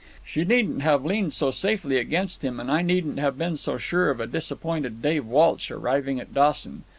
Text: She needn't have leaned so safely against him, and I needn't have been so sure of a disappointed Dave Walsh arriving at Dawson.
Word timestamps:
She 0.25 0.43
needn't 0.43 0.81
have 0.81 1.05
leaned 1.05 1.31
so 1.31 1.51
safely 1.51 1.97
against 1.97 2.43
him, 2.43 2.59
and 2.59 2.71
I 2.71 2.81
needn't 2.81 3.19
have 3.19 3.37
been 3.37 3.55
so 3.55 3.77
sure 3.77 4.09
of 4.09 4.19
a 4.19 4.25
disappointed 4.25 4.99
Dave 4.99 5.27
Walsh 5.27 5.69
arriving 5.69 6.19
at 6.19 6.33
Dawson. 6.33 6.85